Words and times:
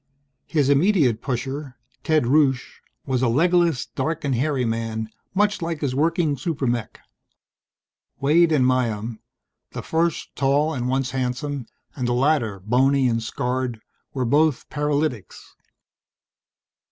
His 0.47 0.67
immediate 0.69 1.21
pusher, 1.21 1.77
Ted 2.03 2.23
Rusche, 2.25 2.81
was 3.05 3.21
a 3.21 3.27
legless, 3.27 3.85
dark 3.85 4.23
and 4.25 4.33
hairy 4.33 4.65
man, 4.65 5.11
much 5.35 5.61
like 5.61 5.81
his 5.81 5.93
working 5.93 6.35
super 6.37 6.65
mech. 6.65 6.99
Waide 8.19 8.51
and 8.51 8.65
Myham, 8.65 9.19
the 9.73 9.83
first 9.83 10.35
tall 10.35 10.73
and 10.73 10.89
once 10.89 11.11
handsome, 11.11 11.67
and 11.95 12.07
the 12.07 12.13
latter, 12.13 12.59
bony 12.61 13.07
and 13.07 13.21
scarred, 13.21 13.79
were 14.11 14.25
both 14.25 14.67
paralytics. 14.71 15.55